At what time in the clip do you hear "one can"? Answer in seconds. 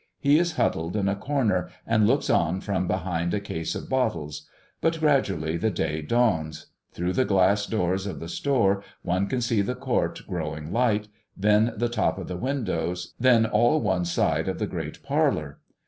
9.03-9.41